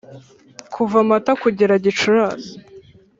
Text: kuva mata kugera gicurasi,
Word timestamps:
kuva 0.73 0.97
mata 1.09 1.31
kugera 1.41 1.73
gicurasi, 1.83 2.51